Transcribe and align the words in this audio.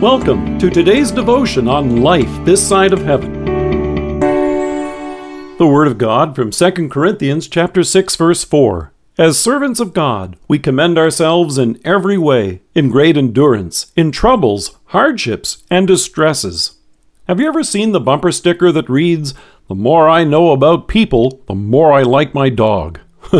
Welcome 0.00 0.58
to 0.60 0.70
today's 0.70 1.10
devotion 1.10 1.68
on 1.68 2.00
life 2.00 2.30
this 2.46 2.66
side 2.66 2.94
of 2.94 3.02
heaven. 3.02 3.44
The 5.58 5.66
word 5.66 5.88
of 5.88 5.98
God 5.98 6.34
from 6.34 6.50
2 6.50 6.88
Corinthians 6.88 7.46
chapter 7.46 7.82
6 7.82 8.16
verse 8.16 8.42
4. 8.42 8.94
As 9.18 9.38
servants 9.38 9.78
of 9.78 9.92
God, 9.92 10.38
we 10.48 10.58
commend 10.58 10.96
ourselves 10.96 11.58
in 11.58 11.78
every 11.84 12.16
way, 12.16 12.62
in 12.74 12.88
great 12.88 13.18
endurance, 13.18 13.92
in 13.94 14.10
troubles, 14.10 14.74
hardships, 14.86 15.64
and 15.70 15.86
distresses. 15.86 16.78
Have 17.28 17.38
you 17.38 17.46
ever 17.46 17.62
seen 17.62 17.92
the 17.92 18.00
bumper 18.00 18.32
sticker 18.32 18.72
that 18.72 18.88
reads, 18.88 19.34
The 19.68 19.74
more 19.74 20.08
I 20.08 20.24
know 20.24 20.52
about 20.52 20.88
people, 20.88 21.42
the 21.46 21.54
more 21.54 21.92
I 21.92 22.04
like 22.04 22.32
my 22.32 22.48
dog? 22.48 23.00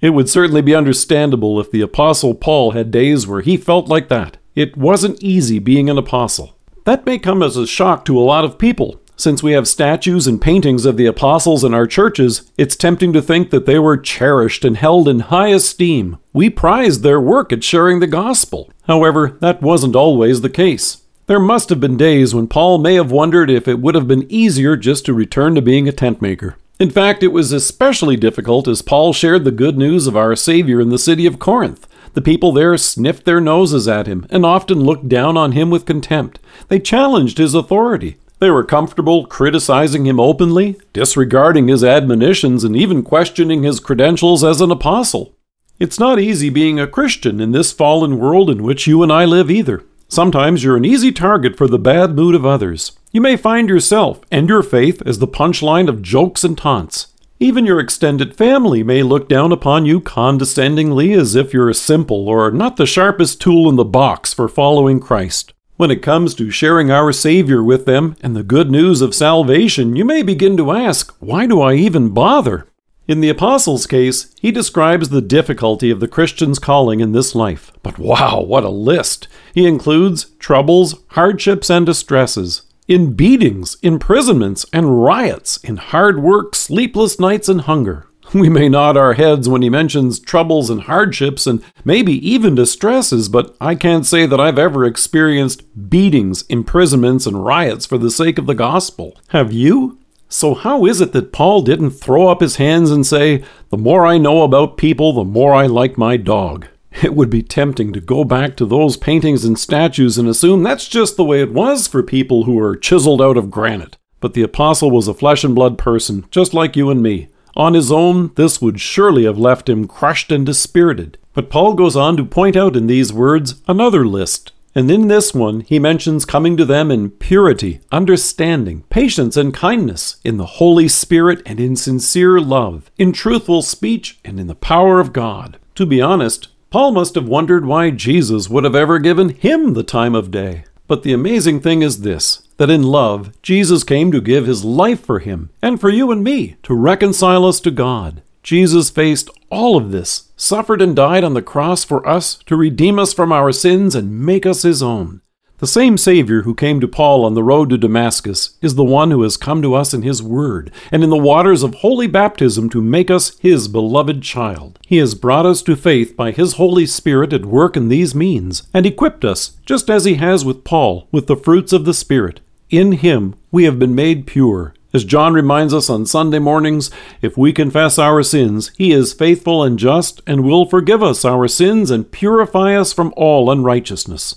it 0.00 0.10
would 0.10 0.28
certainly 0.28 0.62
be 0.62 0.74
understandable 0.74 1.60
if 1.60 1.70
the 1.70 1.80
Apostle 1.80 2.34
Paul 2.34 2.72
had 2.72 2.90
days 2.90 3.28
where 3.28 3.40
he 3.40 3.56
felt 3.56 3.86
like 3.86 4.08
that. 4.08 4.38
It 4.56 4.74
wasn't 4.74 5.22
easy 5.22 5.58
being 5.58 5.90
an 5.90 5.98
apostle. 5.98 6.56
That 6.84 7.04
may 7.04 7.18
come 7.18 7.42
as 7.42 7.58
a 7.58 7.66
shock 7.66 8.06
to 8.06 8.18
a 8.18 8.24
lot 8.24 8.42
of 8.42 8.58
people. 8.58 8.98
Since 9.14 9.42
we 9.42 9.52
have 9.52 9.68
statues 9.68 10.26
and 10.26 10.40
paintings 10.40 10.86
of 10.86 10.96
the 10.96 11.04
apostles 11.04 11.62
in 11.62 11.74
our 11.74 11.86
churches, 11.86 12.50
it's 12.56 12.74
tempting 12.74 13.12
to 13.12 13.20
think 13.20 13.50
that 13.50 13.66
they 13.66 13.78
were 13.78 13.98
cherished 13.98 14.64
and 14.64 14.78
held 14.78 15.08
in 15.08 15.20
high 15.20 15.48
esteem. 15.48 16.16
We 16.32 16.48
prized 16.48 17.02
their 17.02 17.20
work 17.20 17.52
at 17.52 17.64
sharing 17.64 18.00
the 18.00 18.06
gospel. 18.06 18.70
However, 18.84 19.36
that 19.42 19.60
wasn't 19.60 19.94
always 19.94 20.40
the 20.40 20.48
case. 20.48 21.02
There 21.26 21.40
must 21.40 21.68
have 21.68 21.80
been 21.80 21.98
days 21.98 22.34
when 22.34 22.48
Paul 22.48 22.78
may 22.78 22.94
have 22.94 23.12
wondered 23.12 23.50
if 23.50 23.68
it 23.68 23.80
would 23.80 23.94
have 23.94 24.08
been 24.08 24.26
easier 24.30 24.74
just 24.74 25.04
to 25.04 25.12
return 25.12 25.54
to 25.56 25.60
being 25.60 25.86
a 25.86 25.92
tent 25.92 26.22
maker. 26.22 26.56
In 26.80 26.88
fact, 26.88 27.22
it 27.22 27.28
was 27.28 27.52
especially 27.52 28.16
difficult 28.16 28.68
as 28.68 28.80
Paul 28.80 29.12
shared 29.12 29.44
the 29.44 29.50
good 29.50 29.76
news 29.76 30.06
of 30.06 30.16
our 30.16 30.34
Savior 30.34 30.80
in 30.80 30.88
the 30.88 30.98
city 30.98 31.26
of 31.26 31.38
Corinth. 31.38 31.86
The 32.16 32.22
people 32.22 32.50
there 32.50 32.78
sniffed 32.78 33.26
their 33.26 33.42
noses 33.42 33.86
at 33.86 34.06
him 34.06 34.24
and 34.30 34.46
often 34.46 34.80
looked 34.80 35.06
down 35.06 35.36
on 35.36 35.52
him 35.52 35.68
with 35.68 35.84
contempt. 35.84 36.38
They 36.68 36.78
challenged 36.78 37.36
his 37.36 37.52
authority. 37.52 38.16
They 38.38 38.50
were 38.50 38.64
comfortable 38.64 39.26
criticizing 39.26 40.06
him 40.06 40.18
openly, 40.18 40.78
disregarding 40.94 41.68
his 41.68 41.84
admonitions, 41.84 42.64
and 42.64 42.74
even 42.74 43.02
questioning 43.02 43.64
his 43.64 43.80
credentials 43.80 44.42
as 44.42 44.62
an 44.62 44.70
apostle. 44.70 45.36
It's 45.78 46.00
not 46.00 46.18
easy 46.18 46.48
being 46.48 46.80
a 46.80 46.86
Christian 46.86 47.38
in 47.38 47.52
this 47.52 47.70
fallen 47.70 48.18
world 48.18 48.48
in 48.48 48.62
which 48.62 48.86
you 48.86 49.02
and 49.02 49.12
I 49.12 49.26
live 49.26 49.50
either. 49.50 49.84
Sometimes 50.08 50.64
you're 50.64 50.78
an 50.78 50.86
easy 50.86 51.12
target 51.12 51.54
for 51.58 51.68
the 51.68 51.78
bad 51.78 52.14
mood 52.14 52.34
of 52.34 52.46
others. 52.46 52.92
You 53.12 53.20
may 53.20 53.36
find 53.36 53.68
yourself 53.68 54.22
and 54.30 54.48
your 54.48 54.62
faith 54.62 55.02
as 55.04 55.18
the 55.18 55.28
punchline 55.28 55.86
of 55.86 56.00
jokes 56.00 56.44
and 56.44 56.56
taunts. 56.56 57.08
Even 57.38 57.66
your 57.66 57.78
extended 57.78 58.34
family 58.34 58.82
may 58.82 59.02
look 59.02 59.28
down 59.28 59.52
upon 59.52 59.84
you 59.84 60.00
condescendingly 60.00 61.12
as 61.12 61.34
if 61.34 61.52
you're 61.52 61.68
a 61.68 61.74
simple 61.74 62.28
or 62.28 62.50
not 62.50 62.76
the 62.76 62.86
sharpest 62.86 63.42
tool 63.42 63.68
in 63.68 63.76
the 63.76 63.84
box 63.84 64.32
for 64.32 64.48
following 64.48 65.00
Christ. 65.00 65.52
When 65.76 65.90
it 65.90 66.02
comes 66.02 66.34
to 66.36 66.50
sharing 66.50 66.90
our 66.90 67.12
Savior 67.12 67.62
with 67.62 67.84
them 67.84 68.16
and 68.22 68.34
the 68.34 68.42
good 68.42 68.70
news 68.70 69.02
of 69.02 69.14
salvation, 69.14 69.96
you 69.96 70.04
may 70.06 70.22
begin 70.22 70.56
to 70.56 70.72
ask, 70.72 71.14
why 71.20 71.46
do 71.46 71.60
I 71.60 71.74
even 71.74 72.08
bother? 72.08 72.68
In 73.06 73.20
the 73.20 73.28
Apostle's 73.28 73.86
case, 73.86 74.34
he 74.40 74.50
describes 74.50 75.10
the 75.10 75.20
difficulty 75.20 75.90
of 75.90 76.00
the 76.00 76.08
Christian's 76.08 76.58
calling 76.58 77.00
in 77.00 77.12
this 77.12 77.34
life. 77.34 77.70
But 77.82 77.98
wow, 77.98 78.40
what 78.40 78.64
a 78.64 78.70
list! 78.70 79.28
He 79.54 79.66
includes 79.66 80.30
troubles, 80.38 81.04
hardships, 81.08 81.68
and 81.68 81.84
distresses 81.84 82.62
in 82.88 83.14
beatings, 83.14 83.76
imprisonments, 83.82 84.64
and 84.72 85.02
riots, 85.02 85.56
in 85.58 85.76
hard 85.76 86.22
work, 86.22 86.54
sleepless 86.54 87.18
nights, 87.18 87.48
and 87.48 87.62
hunger. 87.62 88.06
We 88.34 88.48
may 88.48 88.68
nod 88.68 88.96
our 88.96 89.14
heads 89.14 89.48
when 89.48 89.62
he 89.62 89.70
mentions 89.70 90.18
troubles 90.18 90.68
and 90.68 90.82
hardships 90.82 91.46
and 91.46 91.62
maybe 91.84 92.12
even 92.28 92.56
distresses, 92.56 93.28
but 93.28 93.56
I 93.60 93.76
can't 93.76 94.04
say 94.04 94.26
that 94.26 94.40
I've 94.40 94.58
ever 94.58 94.84
experienced 94.84 95.62
beatings, 95.88 96.42
imprisonments, 96.48 97.26
and 97.26 97.44
riots 97.44 97.86
for 97.86 97.98
the 97.98 98.10
sake 98.10 98.38
of 98.38 98.46
the 98.46 98.54
gospel. 98.54 99.16
Have 99.28 99.52
you? 99.52 99.98
So, 100.28 100.54
how 100.54 100.86
is 100.86 101.00
it 101.00 101.12
that 101.12 101.32
Paul 101.32 101.62
didn't 101.62 101.90
throw 101.90 102.26
up 102.26 102.40
his 102.40 102.56
hands 102.56 102.90
and 102.90 103.06
say, 103.06 103.44
The 103.70 103.78
more 103.78 104.04
I 104.04 104.18
know 104.18 104.42
about 104.42 104.76
people, 104.76 105.12
the 105.12 105.24
more 105.24 105.54
I 105.54 105.66
like 105.66 105.96
my 105.96 106.16
dog? 106.16 106.66
It 107.02 107.14
would 107.14 107.30
be 107.30 107.42
tempting 107.42 107.92
to 107.92 108.00
go 108.00 108.24
back 108.24 108.56
to 108.56 108.66
those 108.66 108.96
paintings 108.96 109.44
and 109.44 109.58
statues 109.58 110.16
and 110.18 110.28
assume 110.28 110.62
that's 110.62 110.88
just 110.88 111.16
the 111.16 111.24
way 111.24 111.40
it 111.40 111.52
was 111.52 111.86
for 111.86 112.02
people 112.02 112.44
who 112.44 112.54
were 112.54 112.76
chiseled 112.76 113.20
out 113.20 113.36
of 113.36 113.50
granite. 113.50 113.96
But 114.20 114.34
the 114.34 114.42
apostle 114.42 114.90
was 114.90 115.08
a 115.08 115.14
flesh 115.14 115.44
and 115.44 115.54
blood 115.54 115.76
person, 115.76 116.26
just 116.30 116.54
like 116.54 116.76
you 116.76 116.90
and 116.90 117.02
me. 117.02 117.28
On 117.54 117.74
his 117.74 117.92
own, 117.92 118.32
this 118.34 118.60
would 118.60 118.80
surely 118.80 119.24
have 119.24 119.38
left 119.38 119.68
him 119.68 119.86
crushed 119.86 120.32
and 120.32 120.44
dispirited. 120.44 121.18
But 121.32 121.50
Paul 121.50 121.74
goes 121.74 121.96
on 121.96 122.16
to 122.16 122.24
point 122.24 122.56
out 122.56 122.76
in 122.76 122.86
these 122.86 123.12
words 123.12 123.62
another 123.68 124.06
list. 124.06 124.52
And 124.74 124.90
in 124.90 125.08
this 125.08 125.32
one, 125.32 125.60
he 125.60 125.78
mentions 125.78 126.26
coming 126.26 126.56
to 126.58 126.66
them 126.66 126.90
in 126.90 127.08
purity, 127.08 127.80
understanding, 127.90 128.84
patience, 128.90 129.34
and 129.34 129.54
kindness, 129.54 130.16
in 130.22 130.36
the 130.36 130.44
Holy 130.44 130.86
Spirit 130.86 131.40
and 131.46 131.58
in 131.58 131.76
sincere 131.76 132.38
love, 132.40 132.90
in 132.98 133.12
truthful 133.12 133.62
speech 133.62 134.18
and 134.22 134.38
in 134.38 134.48
the 134.48 134.54
power 134.54 135.00
of 135.00 135.14
God. 135.14 135.58
To 135.76 135.86
be 135.86 136.02
honest, 136.02 136.48
Paul 136.70 136.92
must 136.92 137.14
have 137.14 137.28
wondered 137.28 137.64
why 137.64 137.90
Jesus 137.90 138.48
would 138.48 138.64
have 138.64 138.74
ever 138.74 138.98
given 138.98 139.30
him 139.30 139.74
the 139.74 139.82
time 139.82 140.14
of 140.14 140.30
day. 140.30 140.64
But 140.88 141.02
the 141.02 141.12
amazing 141.12 141.60
thing 141.60 141.82
is 141.82 142.00
this 142.02 142.42
that 142.58 142.70
in 142.70 142.82
love, 142.82 143.30
Jesus 143.42 143.84
came 143.84 144.10
to 144.12 144.20
give 144.20 144.46
his 144.46 144.64
life 144.64 145.04
for 145.04 145.18
him 145.18 145.50
and 145.62 145.80
for 145.80 145.90
you 145.90 146.10
and 146.10 146.24
me 146.24 146.56
to 146.62 146.74
reconcile 146.74 147.44
us 147.44 147.60
to 147.60 147.70
God. 147.70 148.22
Jesus 148.42 148.90
faced 148.90 149.28
all 149.50 149.76
of 149.76 149.90
this, 149.90 150.30
suffered 150.36 150.80
and 150.80 150.94
died 150.94 151.24
on 151.24 151.34
the 151.34 151.42
cross 151.42 151.84
for 151.84 152.06
us 152.08 152.36
to 152.46 152.56
redeem 152.56 152.98
us 152.98 153.12
from 153.12 153.32
our 153.32 153.52
sins 153.52 153.94
and 153.94 154.24
make 154.24 154.46
us 154.46 154.62
his 154.62 154.82
own. 154.82 155.20
The 155.58 155.66
same 155.66 155.96
Savior 155.96 156.42
who 156.42 156.54
came 156.54 156.80
to 156.80 156.88
Paul 156.88 157.24
on 157.24 157.32
the 157.32 157.42
road 157.42 157.70
to 157.70 157.78
Damascus 157.78 158.58
is 158.60 158.74
the 158.74 158.84
one 158.84 159.10
who 159.10 159.22
has 159.22 159.38
come 159.38 159.62
to 159.62 159.72
us 159.72 159.94
in 159.94 160.02
His 160.02 160.22
Word 160.22 160.70
and 160.92 161.02
in 161.02 161.08
the 161.08 161.16
waters 161.16 161.62
of 161.62 161.76
holy 161.76 162.06
baptism 162.06 162.68
to 162.68 162.82
make 162.82 163.10
us 163.10 163.38
His 163.38 163.66
beloved 163.66 164.20
child. 164.20 164.78
He 164.86 164.98
has 164.98 165.14
brought 165.14 165.46
us 165.46 165.62
to 165.62 165.74
faith 165.74 166.14
by 166.14 166.30
His 166.30 166.54
Holy 166.54 166.84
Spirit 166.84 167.32
at 167.32 167.46
work 167.46 167.74
in 167.74 167.88
these 167.88 168.14
means, 168.14 168.64
and 168.74 168.84
equipped 168.84 169.24
us, 169.24 169.56
just 169.64 169.88
as 169.88 170.04
He 170.04 170.16
has 170.16 170.44
with 170.44 170.62
Paul, 170.62 171.08
with 171.10 171.26
the 171.26 171.36
fruits 171.36 171.72
of 171.72 171.86
the 171.86 171.94
Spirit. 171.94 172.40
In 172.68 172.92
Him 172.92 173.34
we 173.50 173.64
have 173.64 173.78
been 173.78 173.94
made 173.94 174.26
pure. 174.26 174.74
As 174.92 175.04
John 175.04 175.32
reminds 175.32 175.72
us 175.72 175.88
on 175.88 176.04
Sunday 176.04 176.38
mornings, 176.38 176.90
if 177.22 177.38
we 177.38 177.54
confess 177.54 177.98
our 177.98 178.22
sins, 178.22 178.72
He 178.76 178.92
is 178.92 179.14
faithful 179.14 179.62
and 179.62 179.78
just 179.78 180.20
and 180.26 180.44
will 180.44 180.66
forgive 180.66 181.02
us 181.02 181.24
our 181.24 181.48
sins 181.48 181.90
and 181.90 182.12
purify 182.12 182.76
us 182.76 182.92
from 182.92 183.14
all 183.16 183.50
unrighteousness. 183.50 184.36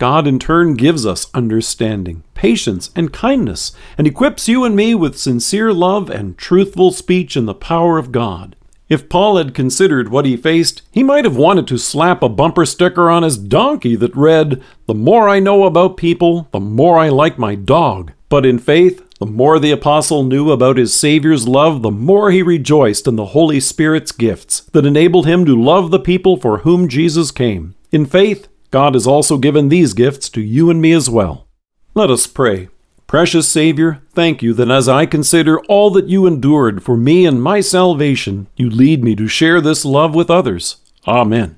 God 0.00 0.26
in 0.26 0.38
turn 0.38 0.76
gives 0.76 1.04
us 1.04 1.30
understanding, 1.34 2.24
patience, 2.32 2.90
and 2.96 3.12
kindness, 3.12 3.72
and 3.98 4.06
equips 4.06 4.48
you 4.48 4.64
and 4.64 4.74
me 4.74 4.94
with 4.94 5.18
sincere 5.18 5.74
love 5.74 6.08
and 6.08 6.38
truthful 6.38 6.90
speech 6.90 7.36
in 7.36 7.44
the 7.44 7.52
power 7.52 7.98
of 7.98 8.10
God. 8.10 8.56
If 8.88 9.10
Paul 9.10 9.36
had 9.36 9.52
considered 9.52 10.08
what 10.08 10.24
he 10.24 10.38
faced, 10.38 10.80
he 10.90 11.02
might 11.02 11.26
have 11.26 11.36
wanted 11.36 11.66
to 11.68 11.76
slap 11.76 12.22
a 12.22 12.30
bumper 12.30 12.64
sticker 12.64 13.10
on 13.10 13.24
his 13.24 13.36
donkey 13.36 13.94
that 13.96 14.16
read, 14.16 14.62
The 14.86 14.94
more 14.94 15.28
I 15.28 15.38
know 15.38 15.64
about 15.64 15.98
people, 15.98 16.48
the 16.50 16.60
more 16.60 16.98
I 16.98 17.10
like 17.10 17.38
my 17.38 17.54
dog. 17.54 18.12
But 18.30 18.46
in 18.46 18.58
faith, 18.58 19.06
the 19.18 19.26
more 19.26 19.58
the 19.58 19.70
apostle 19.70 20.24
knew 20.24 20.50
about 20.50 20.78
his 20.78 20.94
Savior's 20.94 21.46
love, 21.46 21.82
the 21.82 21.90
more 21.90 22.30
he 22.30 22.42
rejoiced 22.42 23.06
in 23.06 23.16
the 23.16 23.26
Holy 23.26 23.60
Spirit's 23.60 24.12
gifts 24.12 24.60
that 24.72 24.86
enabled 24.86 25.26
him 25.26 25.44
to 25.44 25.62
love 25.62 25.90
the 25.90 26.00
people 26.00 26.38
for 26.38 26.60
whom 26.60 26.88
Jesus 26.88 27.30
came. 27.30 27.74
In 27.92 28.06
faith, 28.06 28.48
God 28.70 28.94
has 28.94 29.06
also 29.06 29.36
given 29.36 29.68
these 29.68 29.92
gifts 29.94 30.28
to 30.30 30.40
you 30.40 30.70
and 30.70 30.80
me 30.80 30.92
as 30.92 31.10
well. 31.10 31.46
Let 31.94 32.10
us 32.10 32.26
pray. 32.26 32.68
Precious 33.06 33.48
Savior, 33.48 34.00
thank 34.12 34.40
you 34.40 34.54
that 34.54 34.70
as 34.70 34.88
I 34.88 35.04
consider 35.04 35.58
all 35.62 35.90
that 35.90 36.08
you 36.08 36.26
endured 36.26 36.82
for 36.84 36.96
me 36.96 37.26
and 37.26 37.42
my 37.42 37.60
salvation, 37.60 38.46
you 38.54 38.70
lead 38.70 39.02
me 39.02 39.16
to 39.16 39.26
share 39.26 39.60
this 39.60 39.84
love 39.84 40.14
with 40.14 40.30
others. 40.30 40.76
Amen. 41.08 41.56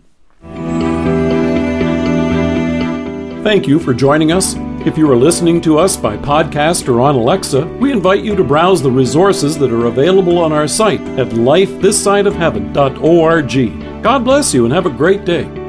Thank 3.45 3.69
you 3.69 3.79
for 3.79 3.93
joining 3.93 4.33
us. 4.33 4.55
If 4.87 4.97
you 4.97 5.11
are 5.11 5.17
listening 5.17 5.61
to 5.63 5.79
us 5.79 5.97
by 5.97 6.17
podcast 6.17 6.89
or 6.89 7.01
on 7.03 7.17
Alexa, 7.17 7.67
we 7.67 7.93
invite 7.93 8.25
you 8.25 8.35
to 8.35 8.43
browse 8.43 8.81
the 8.81 8.91
resources 8.91 9.59
that 9.59 9.71
are 9.71 9.85
available 9.87 10.39
on 10.39 10.53
our 10.53 10.67
site 10.67 11.03
at 11.19 11.29
lifethissideofheaven.org. 11.29 14.03
God 14.03 14.25
bless 14.25 14.55
you 14.55 14.65
and 14.65 14.73
have 14.73 14.87
a 14.87 14.91
great 14.91 15.27
day. 15.27 15.62